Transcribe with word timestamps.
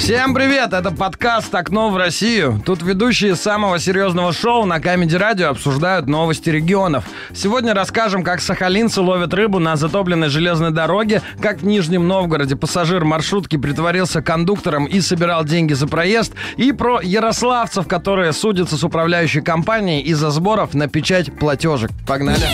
Всем 0.00 0.32
привет! 0.32 0.72
Это 0.72 0.90
подкаст 0.90 1.54
«Окно 1.54 1.90
в 1.90 1.96
Россию». 1.98 2.60
Тут 2.64 2.80
ведущие 2.82 3.36
самого 3.36 3.78
серьезного 3.78 4.32
шоу 4.32 4.64
на 4.64 4.80
Камеди 4.80 5.14
Радио 5.14 5.50
обсуждают 5.50 6.06
новости 6.06 6.48
регионов. 6.48 7.04
Сегодня 7.34 7.74
расскажем, 7.74 8.24
как 8.24 8.40
сахалинцы 8.40 9.02
ловят 9.02 9.34
рыбу 9.34 9.58
на 9.58 9.76
затопленной 9.76 10.30
железной 10.30 10.70
дороге, 10.70 11.20
как 11.42 11.58
в 11.58 11.66
Нижнем 11.66 12.08
Новгороде 12.08 12.56
пассажир 12.56 13.04
маршрутки 13.04 13.56
притворился 13.56 14.22
кондуктором 14.22 14.86
и 14.86 15.02
собирал 15.02 15.44
деньги 15.44 15.74
за 15.74 15.86
проезд, 15.86 16.32
и 16.56 16.72
про 16.72 17.02
ярославцев, 17.02 17.86
которые 17.86 18.32
судятся 18.32 18.78
с 18.78 18.82
управляющей 18.82 19.42
компанией 19.42 20.00
из-за 20.00 20.30
сборов 20.30 20.72
на 20.72 20.88
печать 20.88 21.30
платежек. 21.38 21.90
Погнали! 22.06 22.46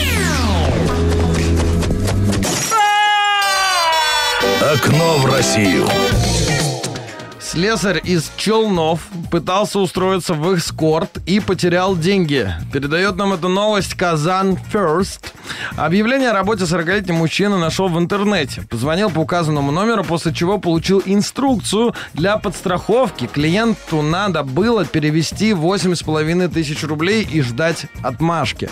Окно 4.61 5.19
в 5.19 5.27
Россию. 5.33 5.87
Слесарь 7.57 8.03
из 8.05 8.31
Челнов 8.37 9.09
пытался 9.31 9.79
устроиться 9.79 10.35
в 10.35 10.55
эскорт 10.55 11.23
и 11.25 11.41
потерял 11.41 11.97
деньги. 11.97 12.53
Передает 12.71 13.17
нам 13.17 13.33
эту 13.33 13.49
новость 13.49 13.95
Казан 13.95 14.59
First. 14.71 15.33
Объявление 15.75 16.31
о 16.31 16.33
работе 16.35 16.65
40-летний 16.65 17.15
мужчина 17.15 17.57
нашел 17.57 17.89
в 17.89 17.99
интернете. 17.99 18.61
Позвонил 18.69 19.09
по 19.09 19.21
указанному 19.21 19.73
номеру, 19.73 20.05
после 20.05 20.35
чего 20.35 20.59
получил 20.59 21.03
инструкцию 21.07 21.95
для 22.13 22.37
подстраховки. 22.37 23.27
Клиенту 23.27 24.03
надо 24.03 24.43
было 24.43 24.85
перевести 24.85 25.53
8,5 25.53 26.49
тысяч 26.49 26.85
рублей 26.85 27.23
и 27.23 27.41
ждать 27.41 27.87
отмашки. 28.03 28.69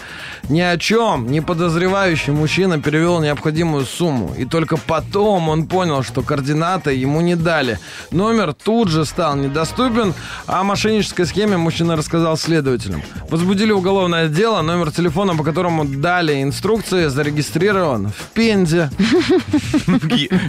Ни 0.51 0.61
о 0.61 0.77
чем 0.77 1.31
не 1.31 1.41
подозревающий 1.41 2.35
мужчина 2.35 2.83
перевел 2.83 3.21
необходимую 3.21 3.87
сумму. 3.87 4.35
И 4.37 4.45
только 4.45 4.77
потом 4.77 5.49
он 5.49 5.69
понял, 5.69 6.03
что 6.03 6.21
координаты 6.21 6.93
ему 6.93 7.23
не 7.23 7.35
дали. 7.35 7.79
Номер 8.11 8.53
тут 8.53 8.74
же 8.89 9.05
стал 9.05 9.37
недоступен, 9.37 10.15
а 10.47 10.61
о 10.61 10.65
мошеннической 10.65 11.27
схеме 11.27 11.57
мужчина 11.57 11.97
рассказал 11.97 12.37
следователям. 12.37 13.03
Возбудили 13.31 13.73
уголовное 13.73 14.29
дело, 14.29 14.63
номер 14.63 14.91
телефона, 14.91 15.37
по 15.37 15.45
которому 15.45 15.85
дали 15.85 16.43
инструкции, 16.43 17.07
зарегистрирован 17.07 18.09
в 18.09 18.35
Пензе. 18.35 18.91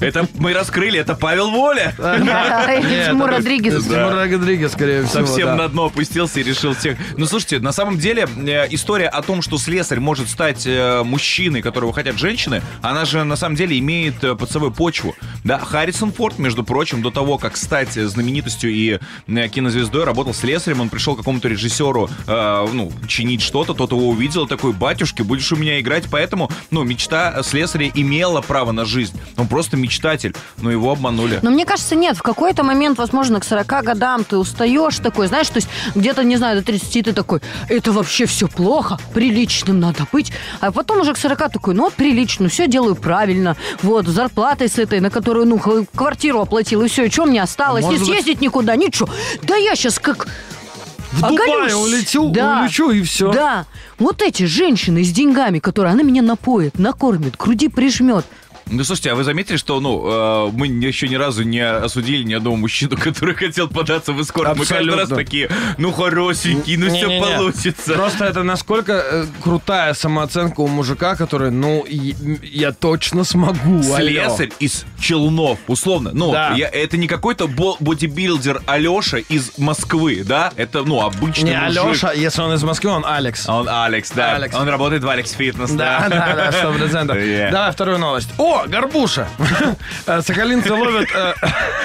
Это 0.01 0.27
мы 0.35 0.53
раскрыли, 0.53 0.99
это 0.99 1.15
Павел 1.15 1.51
Воля. 1.51 1.93
Тимур 3.09 3.29
Родригес. 3.29 3.85
Тимур 3.85 4.13
Родригес, 4.13 4.71
скорее 4.71 5.05
всего. 5.05 5.25
Совсем 5.25 5.57
на 5.57 5.67
дно 5.67 5.85
опустился 5.85 6.39
и 6.39 6.43
решил 6.43 6.73
всех. 6.73 6.97
Ну, 7.17 7.25
слушайте, 7.25 7.59
на 7.59 7.71
самом 7.71 7.97
деле 7.97 8.27
э, 8.37 8.67
история 8.71 9.07
о 9.07 9.21
том, 9.21 9.41
что 9.41 9.57
слесарь 9.57 9.99
может 9.99 10.29
стать 10.29 10.65
э, 10.65 11.03
мужчиной, 11.03 11.61
которого 11.61 11.93
хотят 11.93 12.17
женщины, 12.17 12.61
она 12.81 13.05
же 13.05 13.23
на 13.23 13.35
самом 13.35 13.55
деле 13.55 13.77
имеет 13.79 14.23
э, 14.23 14.35
под 14.35 14.49
собой 14.49 14.71
почву. 14.71 15.15
Да, 15.43 15.59
Харрисон 15.59 16.11
Форд, 16.11 16.39
между 16.39 16.63
прочим, 16.63 17.01
до 17.01 17.11
того, 17.11 17.37
как 17.37 17.57
стать 17.57 17.97
знаменитостью 18.15 18.71
и 18.71 18.99
э, 19.27 19.47
кинозвездой, 19.49 20.03
работал 20.03 20.33
слесарем. 20.33 20.81
Он 20.81 20.89
пришел 20.89 21.13
к 21.13 21.19
какому-то 21.19 21.47
режиссеру, 21.47 22.09
э, 22.27 22.67
ну, 22.73 22.91
чинить 23.07 23.41
что-то, 23.41 23.73
тот 23.73 23.91
его 23.91 24.09
увидел, 24.09 24.47
такой, 24.47 24.73
батюшки, 24.73 25.21
будешь 25.21 25.51
у 25.51 25.55
меня 25.55 25.79
играть, 25.79 26.05
поэтому, 26.09 26.49
ну, 26.71 26.83
мечта 26.83 27.43
слесаря 27.43 27.89
имела 27.93 28.41
право 28.41 28.71
на 28.71 28.85
жизнь. 28.85 29.19
Он 29.37 29.47
просто 29.47 29.77
мечтатель, 29.77 30.35
но 30.61 30.71
его 30.71 30.91
обманули. 30.91 31.39
Но 31.41 31.51
мне 31.51 31.65
кажется, 31.65 31.95
нет, 31.95 32.17
в 32.17 32.23
какой-то 32.23 32.63
момент, 32.63 32.97
возможно, 32.97 33.39
к 33.39 33.43
40 33.45 33.83
годам 33.83 34.23
ты 34.23 34.37
устаешь 34.37 34.97
такой, 34.97 35.27
знаешь, 35.27 35.47
то 35.49 35.57
есть 35.57 35.67
где-то, 35.93 36.23
не 36.23 36.37
знаю, 36.37 36.59
до 36.59 36.65
30 36.65 37.05
ты 37.05 37.13
такой, 37.13 37.41
это 37.69 37.91
вообще 37.91 38.25
все 38.25 38.47
плохо, 38.47 38.97
приличным 39.13 39.79
надо 39.79 40.07
быть. 40.11 40.31
А 40.61 40.71
потом 40.71 41.01
уже 41.01 41.13
к 41.13 41.17
40 41.17 41.51
такой, 41.51 41.73
ну 41.73 41.83
вот 41.83 41.93
прилично, 41.93 42.49
все 42.49 42.67
делаю 42.67 42.95
правильно, 42.95 43.55
вот, 43.83 44.07
с 44.07 44.11
зарплатой 44.11 44.69
с 44.69 44.79
этой, 44.79 44.99
на 44.99 45.09
которую, 45.09 45.45
ну, 45.45 45.59
квартиру 45.95 46.39
оплатил, 46.39 46.81
и 46.81 46.87
все, 46.87 47.05
и 47.05 47.09
что 47.11 47.25
мне 47.25 47.41
осталось, 47.41 47.83
Может 47.83 47.99
не 47.99 48.04
быть- 48.04 48.04
съездить 48.05 48.41
никуда, 48.41 48.75
ничего. 48.75 49.09
Да 49.43 49.55
я 49.55 49.75
сейчас 49.75 49.99
как... 49.99 50.27
В 51.11 51.21
Дубай 51.21 51.47
оголюсь. 51.49 51.73
улетел, 51.73 52.29
Да. 52.29 52.61
улечу 52.63 52.89
и 52.89 53.01
все. 53.03 53.31
Да, 53.31 53.65
вот 53.99 54.21
эти 54.21 54.43
женщины 54.43 55.01
с 55.01 55.11
деньгами, 55.11 55.59
которые 55.59 55.93
она 55.93 56.03
меня 56.03 56.21
напоит, 56.21 56.77
накормит, 56.77 57.37
к 57.37 57.43
груди 57.45 57.69
прижмет. 57.69 58.25
Ну, 58.67 58.83
слушайте, 58.83 59.11
а 59.11 59.15
вы 59.15 59.23
заметили, 59.23 59.57
что, 59.57 59.79
ну, 59.79 60.47
э, 60.47 60.51
мы 60.53 60.65
еще 60.67 61.07
ни 61.07 61.15
разу 61.15 61.43
не 61.43 61.59
осудили 61.59 62.23
ни 62.23 62.33
одного 62.33 62.55
мужчину, 62.55 62.97
который 63.01 63.35
хотел 63.35 63.67
податься 63.67 64.11
в 64.11 64.21
эскорт. 64.21 64.57
Мы 64.57 64.65
каждый 64.65 64.89
раз 64.89 65.01
Абсолютно. 65.11 65.15
такие, 65.17 65.49
ну, 65.77 65.91
хорошенький, 65.91 66.75
ну, 66.77 66.87
все 66.87 67.07
Не-не-не. 67.07 67.21
получится. 67.37 67.93
Просто 67.93 68.25
это 68.25 68.41
насколько 68.43 68.93
э, 68.93 69.25
крутая 69.43 69.93
самооценка 69.93 70.61
у 70.61 70.67
мужика, 70.67 71.15
который, 71.15 71.51
ну, 71.51 71.85
я 71.87 72.71
точно 72.71 73.23
смогу. 73.23 73.81
алло. 73.81 73.97
Слесарь 73.97 74.51
из 74.59 74.85
Челнов, 74.99 75.59
условно. 75.67 76.09
Ну, 76.13 76.31
Да. 76.31 76.53
я, 76.55 76.67
это 76.67 76.97
не 76.97 77.07
какой-то 77.07 77.47
бо- 77.47 77.77
бодибилдер 77.79 78.61
Алеша 78.65 79.17
из 79.19 79.51
Москвы, 79.59 80.23
да? 80.25 80.51
Это, 80.55 80.81
ну, 80.83 81.01
обычный 81.01 81.51
Не 81.51 81.59
мужик. 81.59 81.83
Алеша, 81.83 82.13
если 82.13 82.41
он 82.41 82.53
из 82.53 82.63
Москвы, 82.63 82.89
он 82.89 83.05
Алекс. 83.05 83.47
Он 83.47 83.69
Алекс, 83.69 84.09
да. 84.11 84.35
Алекс. 84.35 84.55
Он 84.55 84.67
работает 84.67 85.03
в 85.03 85.09
Алекс 85.09 85.31
Фитнес, 85.33 85.69
Да, 85.71 86.07
да, 86.09 86.33
да, 86.35 86.51
сто 86.51 86.73
процентов. 86.73 87.15
Yeah. 87.25 87.51
Давай 87.51 87.71
вторую 87.71 87.97
новость. 87.97 88.29
О, 88.37 88.54
горбуша! 88.67 89.27
Э, 90.07 90.21
Сахалинцы 90.21 90.71
ловят... 90.71 91.07
э, 91.15 91.33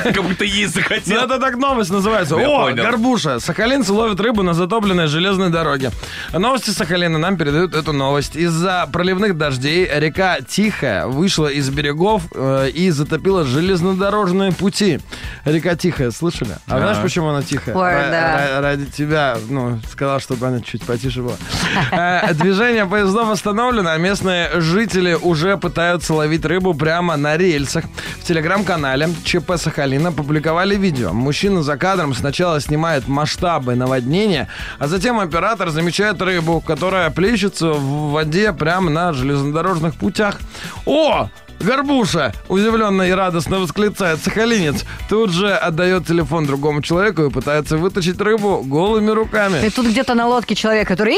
Как 0.13 0.23
будто 0.23 0.45
есть 0.45 0.77
Ну, 0.77 0.83
захотел. 0.83 1.23
это 1.25 1.39
так 1.39 1.57
новость 1.57 1.91
называется. 1.91 2.37
О, 2.37 2.71
горбуша. 2.73 3.41
Сахалинцы 3.41 3.93
ловят 3.93 4.21
рыбу 4.21 4.43
на 4.43 4.53
затопленной 4.55 5.07
железной 5.07 5.49
дороге. 5.51 5.91
Новости 6.33 6.71
Сахалина 6.71 7.19
нам 7.19 7.37
передают 7.39 7.75
эту 7.75 7.93
новость. 7.95 8.37
Из-за 8.37 8.87
проливных 8.93 9.39
дождей 9.39 9.89
река 9.91 10.39
Тихая 10.47 11.07
вышла 11.07 11.47
из 11.47 11.71
берегов 11.71 12.23
э, 12.35 12.69
и 12.75 12.91
затопила 12.91 13.45
железнодорожные 13.45 14.53
пути. 14.53 15.01
Река 15.47 15.77
Тихая, 15.77 16.11
слышали? 16.11 16.57
А 16.67 16.79
знаешь, 16.79 16.99
почему 17.03 17.29
она 17.29 17.43
тихая? 17.43 18.61
Ради 18.61 18.85
тебя, 18.87 19.37
ну, 19.49 19.81
сказал, 19.91 20.21
чтобы 20.21 20.47
она 20.47 20.61
чуть 20.61 20.85
потише 20.85 21.23
была. 21.23 21.37
Э, 21.93 22.35
Движение 22.35 22.85
поездов 22.87 23.31
остановлено, 23.31 23.91
а 23.91 23.97
местные 23.97 24.61
жители 24.61 25.15
уже 25.15 25.57
пытаются 25.57 26.13
ловить 26.15 26.45
рыбу 26.45 26.60
прямо 26.75 27.17
на 27.17 27.37
рельсах. 27.37 27.85
В 28.21 28.25
телеграм-канале 28.27 29.09
ЧП 29.25 29.53
Сахалина 29.57 30.13
публиковали 30.13 30.77
видео. 30.77 31.13
Мужчина 31.13 31.63
за 31.63 31.77
кадром 31.77 32.15
сначала 32.15 32.61
снимает 32.61 33.09
масштабы 33.09 33.75
наводнения, 33.75 34.49
а 34.79 34.87
затем 34.87 35.19
оператор 35.19 35.71
замечает 35.71 36.21
рыбу, 36.23 36.61
которая 36.61 37.11
плещется 37.11 37.73
в 37.73 38.11
воде 38.13 38.53
прямо 38.53 38.91
на 38.91 39.13
железнодорожных 39.13 39.95
путях. 39.95 40.39
О! 40.87 41.29
Горбуша! 41.61 42.33
Удивленно 42.49 43.03
и 43.03 43.11
радостно 43.11 43.59
восклицает 43.59 44.23
сахалинец. 44.23 44.85
Тут 45.11 45.31
же 45.31 45.53
отдает 45.53 46.07
телефон 46.07 46.47
другому 46.47 46.81
человеку 46.81 47.25
и 47.25 47.31
пытается 47.31 47.77
вытащить 47.77 48.19
рыбу 48.21 48.63
голыми 48.65 49.11
И 49.11 49.15
руками. 49.15 49.69
тут 49.69 49.87
где-то 49.87 50.15
на 50.15 50.27
лодке 50.27 50.55
человек, 50.55 50.89
который... 50.89 51.17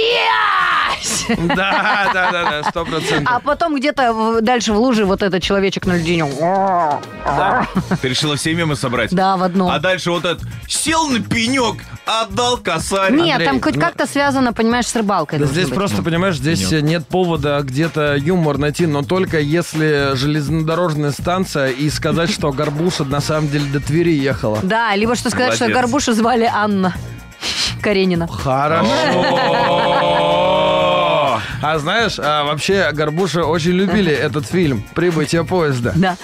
«Ясь!» 1.02 1.26
Да, 1.56 2.10
да, 2.12 2.30
да, 2.32 2.50
да, 2.50 2.62
сто 2.70 2.84
процентов. 2.84 3.28
А 3.34 3.40
потом 3.40 3.76
где-то 3.76 4.40
дальше 4.40 4.72
в 4.72 4.78
луже 4.78 5.04
вот 5.04 5.22
этот 5.22 5.42
человечек 5.42 5.86
на 5.86 5.96
льдине. 5.96 6.24
Ты 8.00 8.08
решила 8.08 8.36
все 8.36 8.54
мемы 8.54 8.76
собрать? 8.76 9.10
Да, 9.14 9.36
в 9.36 9.42
одном. 9.42 9.70
А 9.70 9.78
дальше 9.78 10.10
вот 10.10 10.24
этот 10.24 10.42
сел 10.68 11.08
на 11.08 11.20
пенек, 11.20 11.82
отдал 12.06 12.58
косарь. 12.58 13.12
Нет, 13.12 13.32
Андрей, 13.32 13.46
там 13.46 13.60
хоть 13.60 13.74
ну- 13.76 13.80
как-то 13.80 14.06
связано, 14.06 14.52
понимаешь, 14.52 14.86
с 14.86 14.94
рыбалкой. 14.94 15.38
Да 15.38 15.46
здесь 15.46 15.66
быть. 15.66 15.74
просто, 15.74 16.02
понимаешь, 16.02 16.36
здесь 16.36 16.70
нет 16.70 17.06
повода 17.06 17.60
где-то 17.62 18.16
юмор 18.16 18.58
найти, 18.58 18.86
но 18.86 19.02
только 19.02 19.40
если 19.40 20.14
железнодорожная 20.14 21.12
станция 21.12 21.68
и 21.68 21.90
сказать, 21.90 22.30
что 22.30 22.52
Горбуша 22.52 23.04
на 23.04 23.20
самом 23.20 23.48
деле 23.48 23.64
до 23.66 23.80
Твери 23.80 24.12
ехала. 24.12 24.58
Да, 24.62 24.94
либо 24.94 25.14
что 25.16 25.30
сказать, 25.30 25.54
что. 25.54 25.68
Горбушу 25.68 26.12
звали 26.12 26.48
Анна 26.52 26.94
Каренина. 27.82 28.28
Хорошо. 28.28 28.86
А 31.62 31.78
знаешь, 31.78 32.18
а 32.18 32.42
вообще 32.44 32.90
Горбуша 32.92 33.44
очень 33.44 33.70
любили 33.70 34.12
этот 34.12 34.46
фильм 34.46 34.84
«Прибытие 34.94 35.44
поезда». 35.44 35.92
Да. 35.94 36.16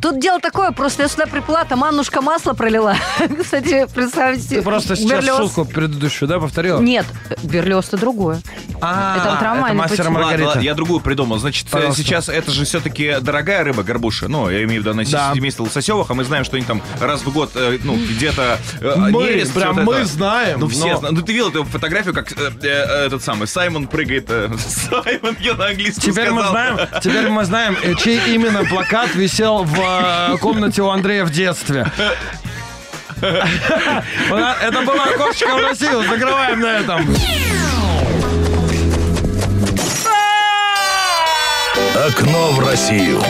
Тут 0.00 0.18
дело 0.18 0.40
такое, 0.40 0.70
просто 0.70 1.02
я 1.02 1.08
сюда 1.08 1.26
приплыла, 1.26 1.64
там 1.64 1.84
Аннушка 1.84 2.22
масло 2.22 2.54
пролила. 2.54 2.96
Кстати, 3.42 3.86
представьте. 3.94 4.56
Ты 4.56 4.62
просто 4.62 4.96
сейчас 4.96 5.24
Берлиоз. 5.24 5.38
шутку 5.38 5.64
предыдущую, 5.66 6.28
да, 6.28 6.38
повторила? 6.38 6.80
Нет, 6.80 7.04
Берлиоз-то 7.42 7.98
другое. 7.98 8.40
А, 8.80 9.16
Это 9.18 9.30
вот 9.32 9.42
роман, 9.42 9.64
это 9.66 9.74
мастер 9.74 10.10
Маргарита. 10.10 10.46
ладно, 10.48 10.60
я 10.60 10.74
другую 10.74 11.00
придумал. 11.00 11.38
Значит, 11.38 11.66
э, 11.66 11.70
Пожалуйста. 11.70 12.02
сейчас 12.02 12.28
это 12.28 12.50
же 12.52 12.64
все-таки 12.64 13.16
дорогая 13.20 13.64
рыба, 13.64 13.82
горбуша. 13.82 14.28
Ну, 14.28 14.48
я 14.48 14.62
имею 14.64 14.80
в 14.82 14.84
виду, 14.84 14.90
она 14.92 15.02
Да. 15.04 15.32
семейство 15.34 15.64
лососевых, 15.64 16.08
а 16.10 16.14
мы 16.14 16.24
знаем, 16.24 16.44
что 16.44 16.56
они 16.56 16.64
там 16.64 16.80
раз 17.00 17.22
в 17.22 17.32
год, 17.32 17.50
э, 17.56 17.78
ну, 17.82 17.96
где-то 17.96 18.58
э, 18.80 18.94
Мы, 18.96 19.10
нерест, 19.24 19.52
прям 19.54 19.84
мы 19.84 19.94
это. 19.96 20.04
знаем. 20.06 20.60
Ну, 20.60 20.68
все 20.68 20.92
но- 20.92 20.98
знают. 20.98 21.16
Ну, 21.18 21.22
ты 21.22 21.32
видел 21.32 21.48
эту 21.48 21.64
фотографию, 21.64 22.14
как 22.14 22.30
э, 22.32 22.50
э, 22.62 23.06
этот 23.06 23.22
самый 23.24 23.48
Саймон 23.48 23.88
прыгает. 23.88 24.26
э, 24.30 24.48
Саймон, 24.90 25.36
я 25.40 25.54
на 25.54 25.66
английском 25.66 26.12
Теперь 26.12 26.30
мы 26.30 26.42
знаем, 26.46 26.78
теперь 27.02 27.28
мы 27.28 27.44
знаем, 27.44 27.76
чей 27.98 28.20
именно 28.34 28.64
плакат 28.64 29.14
висел 29.14 29.64
в 29.64 29.76
э, 29.80 30.36
комнате 30.38 30.82
у 30.82 30.88
Андрея 30.88 31.24
в 31.24 31.30
детстве. 31.30 31.90
Это 33.20 34.82
было 34.86 35.02
окошечко 35.04 35.56
в 35.56 35.60
Россию. 35.60 36.04
Закрываем 36.08 36.60
на 36.60 36.78
этом. 36.78 37.04
Окно 42.06 42.52
в 42.52 42.60
Россию. 42.60 43.20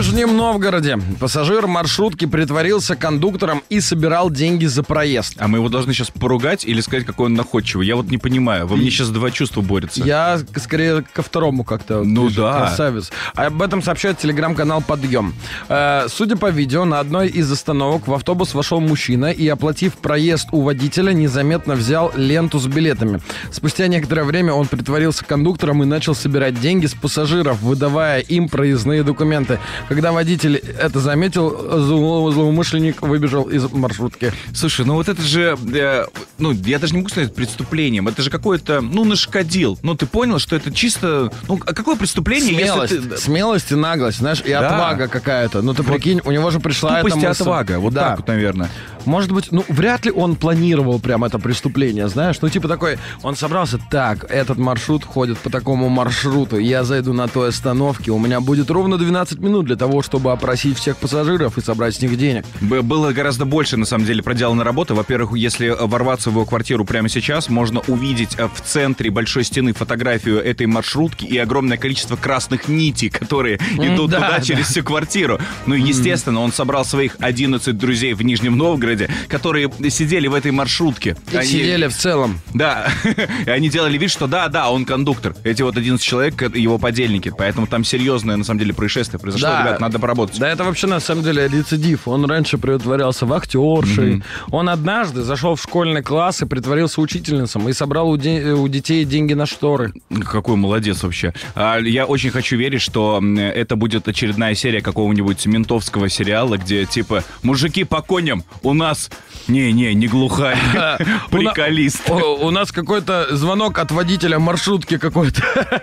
В 0.00 0.02
Нижнем 0.02 0.34
Новгороде 0.34 0.98
пассажир 1.20 1.66
маршрутки 1.66 2.24
притворился 2.24 2.96
кондуктором 2.96 3.62
и 3.68 3.82
собирал 3.82 4.30
деньги 4.30 4.64
за 4.64 4.82
проезд. 4.82 5.34
А 5.36 5.46
мы 5.46 5.58
его 5.58 5.68
должны 5.68 5.92
сейчас 5.92 6.10
поругать 6.10 6.64
или 6.64 6.80
сказать, 6.80 7.04
какой 7.04 7.26
он 7.26 7.34
находчивый? 7.34 7.86
Я 7.86 7.96
вот 7.96 8.06
не 8.06 8.16
понимаю. 8.16 8.66
Во 8.66 8.76
мне 8.76 8.90
сейчас 8.90 9.10
два 9.10 9.30
чувства 9.30 9.60
борются. 9.60 10.02
Я 10.02 10.40
скорее 10.56 11.02
ко 11.02 11.20
второму 11.20 11.64
как-то. 11.64 12.02
Ну 12.02 12.30
же 12.30 12.36
да. 12.36 12.60
Красавец. 12.60 13.12
Об 13.34 13.60
этом 13.60 13.82
сообщает 13.82 14.16
телеграм-канал 14.16 14.80
«Подъем». 14.80 15.34
Э, 15.68 16.06
судя 16.08 16.38
по 16.38 16.48
видео, 16.48 16.86
на 16.86 16.98
одной 16.98 17.28
из 17.28 17.52
остановок 17.52 18.08
в 18.08 18.14
автобус 18.14 18.54
вошел 18.54 18.80
мужчина 18.80 19.30
и, 19.30 19.46
оплатив 19.48 19.96
проезд 19.98 20.48
у 20.52 20.62
водителя, 20.62 21.12
незаметно 21.12 21.74
взял 21.74 22.10
ленту 22.16 22.58
с 22.58 22.66
билетами. 22.66 23.20
Спустя 23.52 23.86
некоторое 23.86 24.24
время 24.24 24.54
он 24.54 24.66
притворился 24.66 25.26
кондуктором 25.26 25.82
и 25.82 25.86
начал 25.86 26.14
собирать 26.14 26.58
деньги 26.58 26.86
с 26.86 26.94
пассажиров, 26.94 27.60
выдавая 27.60 28.20
им 28.20 28.48
проездные 28.48 29.02
документы. 29.02 29.58
Когда 29.90 30.12
водитель 30.12 30.56
это 30.56 31.00
заметил, 31.00 31.50
зло- 31.50 32.30
злоумышленник 32.30 33.02
выбежал 33.02 33.42
из 33.50 33.68
маршрутки. 33.72 34.32
Слушай, 34.54 34.86
ну 34.86 34.94
вот 34.94 35.08
это 35.08 35.20
же, 35.20 35.58
э, 35.74 36.04
ну, 36.38 36.52
я 36.52 36.78
даже 36.78 36.92
не 36.92 36.98
могу 37.00 37.08
сказать 37.08 37.34
преступлением. 37.34 38.06
Это 38.06 38.22
же 38.22 38.30
какое-то, 38.30 38.80
ну, 38.82 39.04
нашкодил. 39.04 39.80
Ну, 39.82 39.96
ты 39.96 40.06
понял, 40.06 40.38
что 40.38 40.54
это 40.54 40.72
чисто, 40.72 41.32
ну, 41.48 41.58
а 41.66 41.74
какое 41.74 41.96
преступление, 41.96 42.54
Смелость, 42.54 42.92
если 42.92 43.08
ты... 43.08 43.16
смелость 43.16 43.72
и 43.72 43.74
наглость, 43.74 44.18
знаешь, 44.18 44.40
и 44.46 44.50
Да. 44.50 44.68
отвага 44.68 45.08
какая-то. 45.08 45.60
Ну 45.60 45.74
ты 45.74 45.82
прикинь, 45.82 46.20
у 46.24 46.30
него 46.30 46.50
же 46.52 46.60
пришла 46.60 46.98
Тупость 46.98 47.16
эта 47.16 47.24
и 47.26 47.28
мысль. 47.28 47.42
отвага, 47.42 47.80
вот 47.80 47.92
Да. 47.92 48.10
так 48.10 48.18
вот, 48.20 48.28
наверное. 48.28 48.70
Может 49.06 49.32
быть, 49.32 49.50
ну 49.50 49.64
вряд 49.68 50.04
ли 50.04 50.12
он 50.12 50.36
планировал 50.36 51.00
прям 51.00 51.24
это 51.24 51.38
преступление, 51.40 52.06
знаешь? 52.08 52.36
Ну 52.42 52.48
типа 52.48 52.68
такой, 52.68 52.98
он 53.22 53.34
собрался, 53.34 53.80
так, 53.90 54.24
этот 54.30 54.58
маршрут 54.58 55.04
ходит 55.04 55.38
по 55.38 55.50
такому 55.50 55.88
маршруту, 55.88 56.58
я 56.58 56.84
зайду 56.84 57.12
на 57.12 57.26
той 57.26 57.48
остановке, 57.48 58.12
у 58.12 58.18
меня 58.20 58.40
будет 58.40 58.70
ровно 58.70 58.96
12 58.98 59.40
минут 59.40 59.64
для 59.66 59.76
того, 59.80 60.02
чтобы 60.02 60.30
опросить 60.30 60.76
всех 60.78 60.98
пассажиров 60.98 61.56
и 61.56 61.62
собрать 61.62 61.94
с 61.94 62.02
них 62.02 62.14
денег. 62.18 62.44
Было 62.60 63.12
гораздо 63.12 63.46
больше, 63.46 63.78
на 63.78 63.86
самом 63.86 64.04
деле, 64.04 64.22
проделано 64.22 64.62
работы. 64.62 64.92
Во-первых, 64.92 65.38
если 65.38 65.68
э, 65.68 65.86
ворваться 65.86 66.28
в 66.28 66.34
его 66.34 66.44
квартиру 66.44 66.84
прямо 66.84 67.08
сейчас, 67.08 67.48
можно 67.48 67.80
увидеть 67.88 68.34
э, 68.36 68.46
в 68.46 68.60
центре 68.60 69.10
большой 69.10 69.42
стены 69.42 69.72
фотографию 69.72 70.38
этой 70.38 70.66
маршрутки 70.66 71.24
и 71.24 71.38
огромное 71.38 71.78
количество 71.78 72.16
красных 72.16 72.68
нитей, 72.68 73.08
которые 73.08 73.56
идут 73.56 74.10
да, 74.10 74.16
туда 74.18 74.30
да. 74.32 74.40
через 74.42 74.66
всю 74.66 74.84
квартиру. 74.84 75.40
Ну, 75.64 75.74
и, 75.74 75.80
естественно, 75.80 76.40
он 76.40 76.52
собрал 76.52 76.84
своих 76.84 77.16
11 77.18 77.78
друзей 77.78 78.12
в 78.12 78.20
Нижнем 78.20 78.58
Новгороде, 78.58 79.08
которые 79.28 79.70
сидели 79.88 80.26
в 80.26 80.34
этой 80.34 80.50
маршрутке. 80.50 81.16
И 81.32 81.36
Они- 81.38 81.48
сидели 81.48 81.86
в 81.86 81.96
целом. 81.96 82.38
Да, 82.52 82.90
и 83.46 83.48
они 83.48 83.70
делали 83.70 83.96
вид, 83.96 84.10
что 84.10 84.26
да, 84.26 84.48
да, 84.48 84.70
он 84.70 84.84
кондуктор. 84.84 85.34
Эти 85.42 85.62
вот 85.62 85.78
11 85.78 86.04
человек, 86.04 86.54
его 86.54 86.76
подельники. 86.76 87.32
Поэтому 87.34 87.66
там 87.66 87.82
серьезное, 87.82 88.36
на 88.36 88.44
самом 88.44 88.58
деле, 88.60 88.74
происшествие 88.74 89.18
произошло. 89.18 89.48
Да. 89.48 89.69
Ребят, 89.70 89.80
надо 89.80 89.98
поработать. 89.98 90.38
Да 90.38 90.48
это 90.48 90.64
вообще 90.64 90.86
на 90.86 91.00
самом 91.00 91.22
деле 91.24 91.48
рецидив. 91.48 92.06
Он 92.08 92.24
раньше 92.24 92.58
притворялся 92.58 93.26
вахтершей. 93.26 94.22
Он 94.50 94.68
однажды 94.68 95.22
зашел 95.22 95.54
в 95.54 95.62
школьный 95.62 96.02
класс 96.02 96.42
и 96.42 96.46
притворился 96.46 97.00
учительницей 97.00 97.60
и 97.68 97.72
собрал 97.72 98.10
у, 98.10 98.16
де- 98.16 98.52
у 98.52 98.68
детей 98.68 99.04
деньги 99.04 99.34
на 99.34 99.46
шторы. 99.46 99.92
Какой 100.24 100.56
молодец 100.56 101.02
вообще. 101.02 101.32
А, 101.54 101.78
я 101.78 102.06
очень 102.06 102.30
хочу 102.30 102.56
верить, 102.56 102.82
что 102.82 103.20
это 103.38 103.76
будет 103.76 104.08
очередная 104.08 104.54
серия 104.54 104.80
какого-нибудь 104.80 105.46
ментовского 105.46 106.08
сериала, 106.08 106.56
где 106.56 106.84
типа 106.86 107.22
мужики 107.42 107.84
по 107.84 108.02
коням 108.02 108.44
у 108.62 108.74
нас... 108.74 109.10
Не-не, 109.48 109.94
не 109.94 110.06
глухарь. 110.06 110.58
Приколист. 111.30 112.08
У, 112.08 112.50
нас 112.50 112.70
какой-то 112.72 113.34
звонок 113.36 113.78
от 113.78 113.90
водителя 113.90 114.38
маршрутки 114.38 114.98
какой-то. 114.98 115.42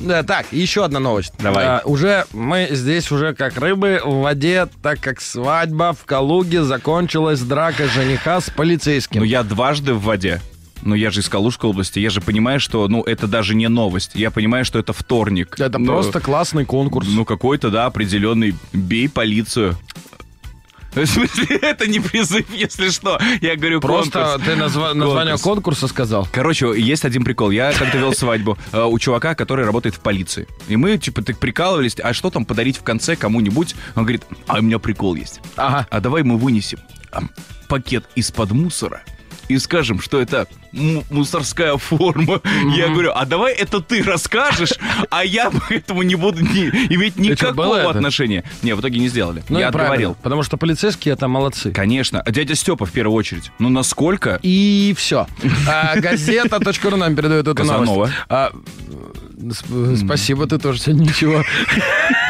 Да, 0.00 0.22
Так, 0.22 0.46
еще 0.52 0.84
одна 0.84 1.00
новость. 1.00 1.32
Давай. 1.38 1.64
А, 1.64 1.82
уже 1.84 2.26
мы 2.32 2.68
здесь 2.70 3.10
уже 3.12 3.23
как 3.32 3.56
рыбы 3.56 4.00
в 4.04 4.20
воде, 4.20 4.68
так 4.82 5.00
как 5.00 5.20
свадьба 5.20 5.96
в 5.98 6.04
Калуге 6.04 6.64
закончилась 6.64 7.40
дракой 7.40 7.86
жениха 7.88 8.40
с 8.40 8.50
полицейским. 8.50 9.20
Ну, 9.20 9.24
я 9.24 9.42
дважды 9.42 9.94
в 9.94 10.02
воде. 10.02 10.40
Но 10.82 10.94
я 10.94 11.10
же 11.10 11.20
из 11.20 11.28
Калужской 11.30 11.70
области, 11.70 11.98
я 11.98 12.10
же 12.10 12.20
понимаю, 12.20 12.60
что, 12.60 12.86
ну, 12.88 13.02
это 13.04 13.26
даже 13.26 13.54
не 13.54 13.68
новость. 13.70 14.10
Я 14.14 14.30
понимаю, 14.30 14.66
что 14.66 14.78
это 14.78 14.92
вторник. 14.92 15.58
Это 15.58 15.78
Ну, 15.78 15.86
просто 15.86 16.20
классный 16.20 16.66
конкурс. 16.66 17.08
Ну, 17.08 17.24
какой-то, 17.24 17.70
да, 17.70 17.86
определенный 17.86 18.54
«бей 18.74 19.08
полицию». 19.08 19.78
В 21.04 21.06
смысле, 21.06 21.56
это 21.56 21.86
не 21.86 22.00
призыв, 22.00 22.46
если 22.52 22.90
что. 22.90 23.18
Я 23.40 23.56
говорю 23.56 23.80
Просто 23.80 24.22
конкурс. 24.38 24.44
ты 24.44 24.52
назва- 24.52 24.94
название 24.94 25.32
Конкурс. 25.34 25.42
конкурса 25.42 25.88
сказал. 25.88 26.28
Короче, 26.32 26.72
есть 26.76 27.04
один 27.04 27.24
прикол. 27.24 27.50
Я 27.50 27.72
как-то 27.72 27.98
вел 27.98 28.12
свадьбу 28.12 28.56
э, 28.72 28.82
у 28.82 28.98
чувака, 28.98 29.34
который 29.34 29.64
работает 29.64 29.94
в 29.96 30.00
полиции. 30.00 30.46
И 30.68 30.76
мы, 30.76 30.96
типа, 30.98 31.22
так 31.22 31.38
прикалывались, 31.38 31.96
а 32.02 32.12
что 32.14 32.30
там 32.30 32.44
подарить 32.44 32.78
в 32.78 32.82
конце 32.82 33.16
кому-нибудь? 33.16 33.74
Он 33.96 34.04
говорит, 34.04 34.22
а 34.46 34.58
у 34.58 34.62
меня 34.62 34.78
прикол 34.78 35.14
есть. 35.16 35.40
Ага. 35.56 35.86
А 35.90 36.00
давай 36.00 36.22
мы 36.22 36.36
вынесем 36.38 36.78
пакет 37.68 38.04
из-под 38.14 38.52
мусора 38.52 39.02
и 39.48 39.58
скажем, 39.58 40.00
что 40.00 40.20
это 40.20 40.46
му- 40.72 41.04
мусорская 41.10 41.76
форма. 41.76 42.40
Я 42.76 42.88
говорю, 42.88 43.12
а 43.14 43.24
давай 43.26 43.54
это 43.54 43.80
ты 43.80 44.02
расскажешь, 44.02 44.72
а 45.10 45.24
я 45.24 45.50
к 45.68 45.70
этому 45.72 46.02
не 46.02 46.14
буду 46.14 46.40
ни- 46.42 46.68
иметь 46.94 47.16
никакого 47.16 47.76
это? 47.76 47.90
отношения. 47.90 48.44
Не, 48.62 48.74
в 48.74 48.80
итоге 48.80 48.98
не 49.00 49.08
сделали. 49.08 49.42
Ну 49.48 49.58
я 49.58 49.68
отговорил. 49.68 50.16
Потому 50.22 50.42
что 50.42 50.56
полицейские 50.56 51.14
это 51.14 51.28
молодцы. 51.28 51.72
Конечно. 51.72 52.20
А 52.20 52.30
дядя 52.30 52.54
Степа 52.54 52.86
в 52.86 52.90
первую 52.92 53.16
очередь. 53.16 53.50
Ну, 53.58 53.68
насколько... 53.68 54.38
И 54.42 54.94
все. 54.96 55.26
А, 55.68 55.94
Газета.ру 55.98 56.96
нам 56.96 57.14
передает 57.16 57.46
эту 57.46 57.54
Казанова. 57.54 57.84
новость. 57.84 58.12
А, 58.28 58.50
сп- 59.38 59.96
Спасибо, 60.04 60.46
ты 60.46 60.58
тоже 60.58 60.80
сегодня 60.80 61.04
ничего. 61.04 61.42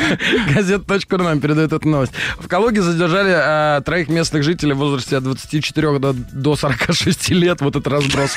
Газета.ру 0.54 1.24
нам 1.24 1.40
передает 1.40 1.72
эту 1.72 1.88
новость. 1.88 2.12
В 2.38 2.48
Калуге 2.48 2.82
задержали 2.82 3.32
а, 3.34 3.80
троих 3.80 4.08
местных 4.08 4.42
жителей 4.42 4.74
в 4.74 4.78
возрасте 4.78 5.16
от 5.16 5.24
24 5.24 5.98
до, 5.98 6.12
до 6.12 6.56
46 6.56 7.30
лет. 7.30 7.60
Вот 7.60 7.76
этот 7.76 7.86
разброс. 7.92 8.36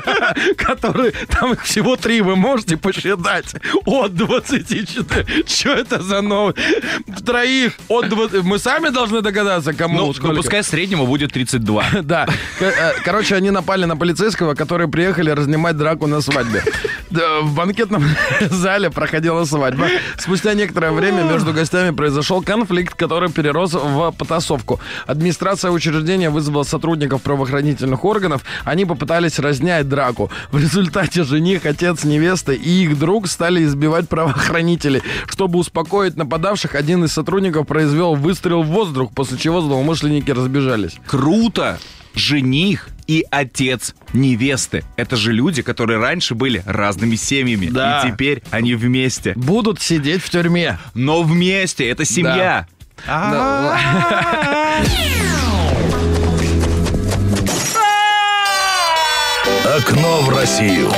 Которые, 0.56 1.12
там 1.28 1.52
их 1.52 1.62
всего 1.62 1.96
три, 1.96 2.20
вы 2.20 2.36
можете 2.36 2.76
посчитать. 2.76 3.54
От 3.86 4.14
24. 4.14 5.44
Что 5.46 5.70
это 5.70 6.02
за 6.02 6.20
новость? 6.20 6.58
Троих 7.24 7.74
от 7.88 8.08
20. 8.08 8.42
Мы 8.44 8.58
сами 8.58 8.88
должны 8.90 9.20
догадаться, 9.20 9.72
кому 9.72 9.98
Ну, 9.98 10.14
ну, 10.22 10.34
пускай 10.36 10.62
среднему 10.62 11.06
будет 11.06 11.32
32. 11.32 11.84
Да. 12.02 12.26
Э, 12.60 12.92
Короче, 13.04 13.34
они 13.34 13.50
напали 13.50 13.84
на 13.86 13.96
полицейского, 13.96 14.54
которые 14.54 14.88
приехали 14.88 15.30
разнимать 15.30 15.76
драку 15.76 16.06
на 16.06 16.20
свадьбе. 16.20 16.62
В 17.10 17.54
банкетном 17.54 18.04
зале 18.50 18.90
проходила 18.90 19.44
свадьба. 19.44 19.88
Спустя 20.18 20.54
некоторое 20.54 20.90
время 20.90 21.03
между 21.12 21.52
гостями 21.52 21.94
произошел 21.94 22.42
конфликт, 22.42 22.94
который 22.94 23.30
перерос 23.30 23.74
в 23.74 24.12
потасовку. 24.12 24.80
Администрация 25.06 25.70
учреждения 25.70 26.30
вызвала 26.30 26.62
сотрудников 26.62 27.22
правоохранительных 27.22 28.04
органов. 28.04 28.42
Они 28.64 28.84
попытались 28.84 29.38
разнять 29.38 29.88
драку. 29.88 30.30
В 30.50 30.60
результате 30.60 31.24
жених, 31.24 31.66
отец 31.66 32.04
невесты 32.04 32.54
и 32.54 32.84
их 32.84 32.98
друг 32.98 33.28
стали 33.28 33.64
избивать 33.64 34.08
правоохранителей. 34.08 35.02
Чтобы 35.26 35.58
успокоить 35.58 36.16
нападавших, 36.16 36.74
один 36.74 37.04
из 37.04 37.12
сотрудников 37.12 37.66
произвел 37.66 38.14
выстрел 38.14 38.62
в 38.62 38.68
воздух, 38.68 39.10
после 39.14 39.38
чего 39.38 39.60
злоумышленники 39.60 40.30
разбежались. 40.30 40.96
Круто! 41.06 41.78
Жених 42.14 42.88
и 43.06 43.24
отец 43.30 43.94
невесты. 44.12 44.84
Это 44.96 45.16
же 45.16 45.32
люди, 45.32 45.62
которые 45.62 45.98
раньше 45.98 46.34
были 46.34 46.62
разными 46.64 47.16
семьями. 47.16 47.66
Да. 47.66 48.02
И 48.02 48.10
теперь 48.10 48.42
они 48.50 48.74
вместе. 48.74 49.32
Будут 49.36 49.80
сидеть 49.80 50.22
в 50.22 50.30
тюрьме. 50.30 50.78
Но 50.94 51.22
вместе. 51.22 51.88
Это 51.88 52.04
семья. 52.04 52.66
Окно 59.64 60.20
в 60.22 60.28
Россию. 60.28 60.90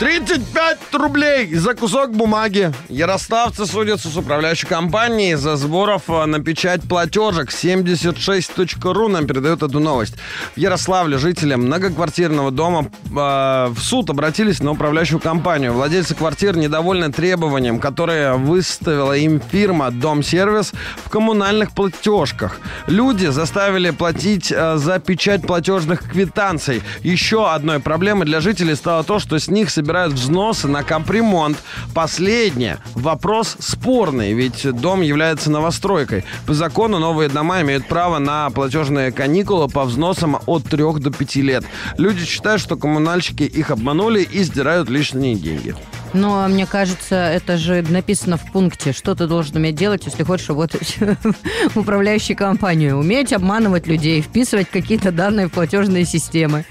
35 0.00 0.94
рублей 0.94 1.54
за 1.54 1.74
кусок 1.74 2.12
бумаги. 2.12 2.72
Ярославцы 2.88 3.66
судятся 3.66 4.08
с 4.08 4.16
управляющей 4.16 4.66
компанией 4.66 5.34
за 5.34 5.56
сборов 5.56 6.04
э, 6.08 6.24
на 6.24 6.40
печать 6.40 6.80
платежек. 6.88 7.50
76.ру 7.50 9.08
нам 9.08 9.26
передает 9.26 9.62
эту 9.62 9.78
новость. 9.78 10.14
В 10.56 10.58
Ярославле 10.58 11.18
жители 11.18 11.54
многоквартирного 11.54 12.50
дома 12.50 12.86
э, 12.86 13.10
в 13.10 13.78
суд 13.78 14.08
обратились 14.08 14.60
на 14.60 14.70
управляющую 14.70 15.20
компанию. 15.20 15.74
Владельцы 15.74 16.14
квартир 16.14 16.56
недовольны 16.56 17.12
требованием, 17.12 17.78
которое 17.78 18.36
выставила 18.36 19.14
им 19.14 19.38
фирма 19.52 19.90
«Дом-сервис» 19.90 20.72
в 21.04 21.10
коммунальных 21.10 21.72
платежках. 21.72 22.58
Люди 22.86 23.26
заставили 23.26 23.90
платить 23.90 24.50
э, 24.50 24.78
за 24.78 24.98
печать 24.98 25.42
платежных 25.42 26.10
квитанций. 26.10 26.82
Еще 27.02 27.50
одной 27.50 27.80
проблемой 27.80 28.24
для 28.24 28.40
жителей 28.40 28.76
стало 28.76 29.04
то, 29.04 29.18
что 29.18 29.38
с 29.38 29.48
них 29.48 29.70
собирают 29.90 30.12
взносы 30.12 30.68
на 30.68 30.84
капремонт. 30.84 31.58
Последнее. 31.94 32.78
Вопрос 32.94 33.56
спорный, 33.58 34.34
ведь 34.34 34.64
дом 34.80 35.00
является 35.00 35.50
новостройкой. 35.50 36.24
По 36.46 36.54
закону 36.54 37.00
новые 37.00 37.28
дома 37.28 37.62
имеют 37.62 37.88
право 37.88 38.20
на 38.20 38.48
платежные 38.50 39.10
каникулы 39.10 39.68
по 39.68 39.84
взносам 39.84 40.38
от 40.46 40.62
3 40.62 41.00
до 41.00 41.10
5 41.10 41.36
лет. 41.36 41.64
Люди 41.98 42.24
считают, 42.24 42.62
что 42.62 42.76
коммунальщики 42.76 43.42
их 43.42 43.72
обманули 43.72 44.22
и 44.22 44.44
сдирают 44.44 44.88
лишние 44.88 45.34
деньги. 45.34 45.74
Но 46.12 46.46
мне 46.46 46.66
кажется, 46.66 47.16
это 47.16 47.56
же 47.56 47.84
написано 47.88 48.36
в 48.36 48.52
пункте, 48.52 48.92
что 48.92 49.16
ты 49.16 49.26
должен 49.26 49.56
уметь 49.56 49.74
делать, 49.74 50.06
если 50.06 50.22
хочешь 50.22 50.48
работать 50.48 50.98
в 51.74 51.76
управляющей 51.76 52.36
компании. 52.36 52.92
Уметь 52.92 53.32
обманывать 53.32 53.88
людей, 53.88 54.20
вписывать 54.22 54.70
какие-то 54.70 55.10
данные 55.10 55.48
в 55.48 55.52
платежные 55.52 56.04
системы. 56.04 56.64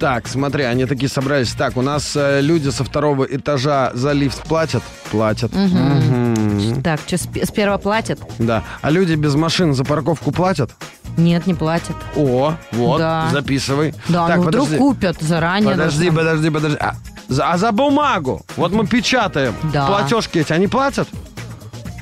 Так, 0.00 0.26
смотри, 0.28 0.64
они 0.64 0.86
такие 0.86 1.10
собрались. 1.10 1.52
Так, 1.52 1.76
у 1.76 1.82
нас 1.82 2.16
э, 2.16 2.40
люди 2.40 2.70
со 2.70 2.84
второго 2.84 3.24
этажа 3.24 3.90
за 3.92 4.12
лифт 4.12 4.42
платят? 4.44 4.82
Платят. 5.10 5.52
Мгм. 5.54 6.82
Так, 6.82 7.00
что, 7.06 7.18
первого 7.52 7.76
платят? 7.76 8.18
Да. 8.38 8.64
А 8.80 8.90
люди 8.90 9.12
без 9.12 9.34
машин 9.34 9.74
за 9.74 9.84
парковку 9.84 10.32
платят? 10.32 10.70
Нет, 11.18 11.46
не 11.46 11.52
платят. 11.54 11.96
О, 12.16 12.54
вот, 12.72 12.98
Да. 12.98 13.28
записывай. 13.30 13.94
Да, 14.08 14.26
так, 14.26 14.36
ну 14.38 14.42
вдруг 14.44 14.64
подожди. 14.64 14.78
купят 14.78 15.16
заранее. 15.20 15.72
Подожди, 15.72 16.04
должны. 16.10 16.18
подожди, 16.18 16.50
подожди. 16.50 16.76
А 16.80 16.94
за, 17.28 17.50
а 17.50 17.58
за 17.58 17.70
бумагу? 17.70 18.40
Вот 18.56 18.72
мы 18.72 18.86
печатаем. 18.86 19.54
Да. 19.70 19.86
Платежки 19.86 20.38
эти, 20.38 20.52
они 20.54 20.66
платят? 20.66 21.08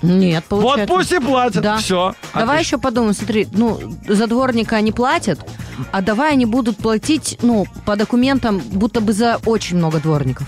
Нет, 0.02 0.44
Вот 0.50 0.60
получается. 0.62 0.94
пусть 0.94 1.12
и 1.12 1.18
платят. 1.18 1.62
Да. 1.62 1.78
Все. 1.78 2.14
Давай 2.32 2.60
еще 2.60 2.78
подумаем, 2.78 3.14
смотри, 3.14 3.48
ну, 3.50 3.80
за 4.06 4.28
дворника 4.28 4.76
они 4.76 4.92
платят, 4.92 5.40
а 5.92 6.02
давай 6.02 6.32
они 6.32 6.46
будут 6.46 6.76
платить, 6.76 7.38
ну, 7.42 7.66
по 7.84 7.96
документам, 7.96 8.58
будто 8.58 9.00
бы 9.00 9.12
за 9.12 9.38
очень 9.46 9.76
много 9.76 10.00
дворников. 10.00 10.46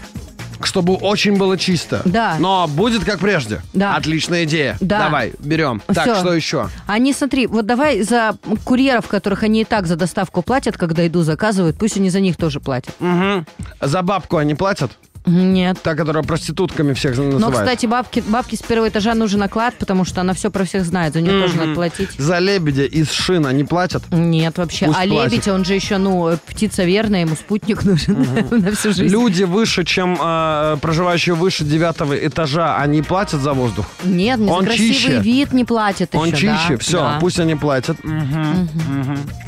Чтобы 0.63 0.95
очень 0.95 1.39
было 1.39 1.57
чисто. 1.57 2.03
Да. 2.05 2.37
Но 2.39 2.69
будет 2.69 3.03
как 3.05 3.21
прежде. 3.21 3.63
Да. 3.73 3.97
Отличная 3.97 4.45
идея. 4.45 4.77
Да. 4.81 5.05
Давай, 5.05 5.33
берем. 5.39 5.81
Так, 5.87 6.05
Всё. 6.05 6.15
что 6.17 6.35
еще? 6.35 6.69
Они, 6.87 7.15
смотри, 7.15 7.47
вот 7.47 7.65
давай 7.65 8.03
за 8.03 8.37
курьеров, 8.65 9.09
которых 9.09 9.43
они 9.43 9.63
и 9.63 9.65
так 9.65 9.87
за 9.87 9.97
доставку 9.97 10.43
платят, 10.43 10.77
когда 10.77 11.03
еду 11.03 11.23
заказывают, 11.23 11.79
пусть 11.79 11.97
они 11.97 12.11
за 12.11 12.21
них 12.21 12.37
тоже 12.37 12.61
платят. 12.61 12.95
Мгм. 13.01 13.47
За 13.81 14.03
бабку 14.03 14.37
они 14.37 14.55
платят? 14.55 14.91
Нет. 15.27 15.79
Та, 15.83 15.95
которая 15.95 16.23
проститутками 16.23 16.93
всех 16.95 17.17
называет. 17.17 17.41
Но, 17.41 17.51
кстати, 17.51 17.87
бабки, 17.87 18.23
бабке 18.27 18.57
с 18.57 18.63
первого 18.63 18.89
этажа 18.89 19.15
нужен 19.15 19.43
оклад, 19.43 19.75
потому 19.79 20.05
что 20.05 20.21
она 20.21 20.33
все 20.33 20.51
про 20.51 20.65
всех 20.65 20.85
знает, 20.85 21.15
за 21.15 21.21
нее 21.21 21.41
тоже 21.41 21.57
надо 21.57 21.75
платить. 21.75 22.11
За 22.19 22.39
лебедя 22.39 22.85
из 22.85 23.11
шин 23.11 23.47
они 23.47 23.65
платят? 23.65 24.03
Нет, 24.11 24.57
вообще. 24.59 24.87
Пусть 24.87 24.99
а 24.99 25.07
платят. 25.07 25.33
лебедь, 25.33 25.49
он 25.49 25.65
же 25.65 25.75
еще, 25.75 25.99
ну, 25.99 26.37
птица 26.47 26.85
верная, 26.85 27.23
ему 27.23 27.35
спутник 27.35 27.85
нужен 27.85 28.27
на 28.51 28.73
всю 28.73 28.93
жизнь. 28.93 29.13
Люди 29.13 29.45
выше, 29.45 29.85
чем 29.85 30.19
э, 30.21 30.77
проживающие 30.81 31.35
выше 31.35 31.65
девятого 31.65 32.15
этажа, 32.15 32.77
они 32.79 33.03
платят 33.03 33.41
за 33.41 33.53
воздух? 33.53 33.87
Нет, 34.05 34.39
не 34.39 34.51
Он 34.51 34.61
за 34.61 34.67
красивый 34.67 34.95
чище. 34.95 35.21
вид 35.21 35.53
не 35.53 35.65
платят 35.65 36.15
Он 36.15 36.29
еще, 36.29 36.47
да, 36.47 36.59
чище, 36.59 36.77
все, 36.79 36.99
да. 36.99 37.19
пусть 37.21 37.39
они 37.39 37.55
платят. 37.55 37.97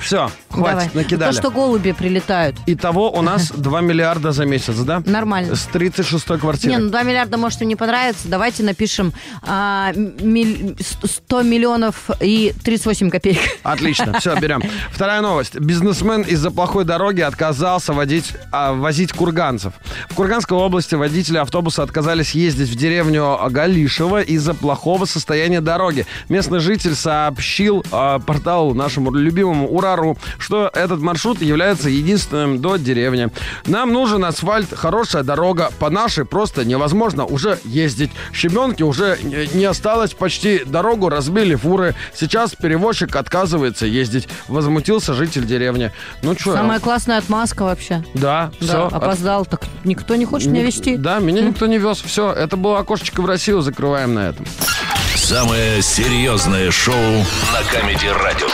Все, 0.01 0.31
хватит, 0.53 0.91
Давай. 0.93 1.05
накидали. 1.05 1.33
То, 1.33 1.39
что 1.39 1.51
голуби 1.51 1.93
прилетают. 1.93 2.57
Итого 2.67 3.11
у 3.11 3.23
нас 3.23 3.51
2 3.57 3.81
миллиарда 3.81 4.33
за 4.33 4.45
месяц, 4.45 4.77
да? 4.77 5.03
Нормально. 5.05 5.57
С 5.57 5.69
36-й 5.73 6.39
квартиры. 6.39 6.73
Не, 6.73 6.79
ну 6.79 6.91
2 6.91 7.03
миллиарда 7.03 7.37
может 7.39 7.63
и 7.63 7.67
не 7.67 7.77
понравится. 7.77 8.29
Давайте 8.29 8.63
напишем 8.63 9.13
а, 9.43 9.93
миль- 9.95 10.77
100 10.81 11.43
миллионов 11.43 12.11
и 12.21 12.55
38 12.65 13.11
копеек. 13.11 13.39
Отлично, 13.63 14.19
все, 14.19 14.35
берем. 14.39 14.63
Вторая 14.91 15.21
новость. 15.21 15.59
Бизнесмен 15.59 16.23
из-за 16.23 16.51
плохой 16.51 16.85
дороги 16.85 17.21
отказался 17.21 17.93
водить, 17.93 18.33
а, 18.51 18.73
возить 18.73 19.13
курганцев. 19.13 19.73
В 20.11 20.15
Курганской 20.15 20.57
области 20.57 20.95
водители 20.95 21.39
автобуса 21.39 21.83
отказались 21.83 22.33
ездить 22.33 22.69
в 22.69 22.77
деревню 22.77 23.39
Галишево 23.51 24.21
из-за 24.23 24.55
плохого 24.55 25.05
состояния 25.05 25.61
дороги. 25.61 26.07
Местный 26.29 26.61
житель 26.61 26.95
сообщил 26.95 27.85
а, 27.91 28.19
порталу 28.19 28.75
нашему 28.75 29.13
любимому 29.13 29.69
Урару, 29.69 30.19
что 30.43 30.71
этот 30.75 31.01
маршрут 31.01 31.41
является 31.41 31.89
единственным 31.89 32.61
до 32.61 32.77
деревни. 32.77 33.31
Нам 33.67 33.93
нужен 33.93 34.25
асфальт, 34.25 34.69
хорошая 34.75 35.23
дорога. 35.23 35.71
По 35.79 35.89
нашей 35.91 36.25
просто 36.25 36.65
невозможно 36.65 37.25
уже 37.25 37.59
ездить. 37.65 38.11
Щебенки 38.35 38.83
уже 38.83 39.19
не 39.23 39.65
осталось 39.65 40.13
почти. 40.13 40.63
Дорогу 40.65 41.09
разбили 41.09 41.55
фуры. 41.55 41.95
Сейчас 42.15 42.55
перевозчик 42.55 43.15
отказывается 43.17 43.87
ездить. 43.87 44.29
Возмутился 44.49 45.15
житель 45.15 45.47
деревни. 45.47 45.93
Ну 46.23 46.35
что? 46.39 46.53
Самая 46.55 46.81
классная 46.81 47.19
отмазка 47.19 47.63
вообще. 47.63 48.05
Да, 48.15 48.51
Да, 48.61 48.67
все. 48.67 48.87
опоздал. 48.89 49.47
Так 49.47 49.63
никто 49.85 50.17
не 50.17 50.25
хочет 50.25 50.49
меня 50.49 50.65
вести. 50.65 50.97
Да, 50.97 51.19
меня 51.19 51.43
никто 51.43 51.67
не 51.67 51.79
вез. 51.79 52.03
Все, 52.05 52.33
это 52.33 52.57
было 52.57 52.79
окошечко 52.81 53.21
в 53.23 53.27
Россию. 53.27 53.63
Закрываем 53.63 54.15
на 54.15 54.29
этом. 54.31 54.47
Самое 55.15 55.83
серьезное 55.83 56.71
шоу 56.71 56.95
на 56.95 57.63
Камеди 57.73 58.07
Радио. 58.07 58.49